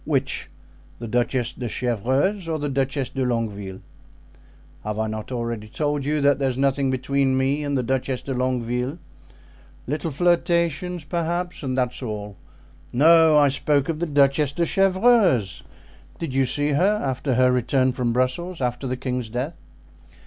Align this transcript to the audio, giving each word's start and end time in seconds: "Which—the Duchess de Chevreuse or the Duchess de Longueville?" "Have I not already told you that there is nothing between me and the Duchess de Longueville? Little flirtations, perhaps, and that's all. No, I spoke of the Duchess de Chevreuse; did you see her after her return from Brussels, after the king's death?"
"Which—the 0.03 1.07
Duchess 1.07 1.53
de 1.53 1.69
Chevreuse 1.69 2.49
or 2.49 2.57
the 2.57 2.69
Duchess 2.69 3.11
de 3.11 3.23
Longueville?" 3.23 3.81
"Have 4.83 4.97
I 4.97 5.05
not 5.05 5.31
already 5.31 5.67
told 5.67 6.05
you 6.05 6.21
that 6.21 6.39
there 6.39 6.49
is 6.49 6.57
nothing 6.57 6.89
between 6.89 7.37
me 7.37 7.63
and 7.63 7.77
the 7.77 7.83
Duchess 7.83 8.23
de 8.23 8.33
Longueville? 8.33 8.97
Little 9.85 10.09
flirtations, 10.09 11.03
perhaps, 11.03 11.61
and 11.61 11.77
that's 11.77 12.01
all. 12.01 12.35
No, 12.91 13.37
I 13.37 13.49
spoke 13.49 13.89
of 13.89 13.99
the 13.99 14.07
Duchess 14.07 14.53
de 14.53 14.65
Chevreuse; 14.65 15.61
did 16.17 16.33
you 16.33 16.47
see 16.47 16.69
her 16.69 16.99
after 17.03 17.35
her 17.35 17.51
return 17.51 17.91
from 17.91 18.11
Brussels, 18.11 18.59
after 18.59 18.87
the 18.87 18.97
king's 18.97 19.29
death?" 19.29 19.53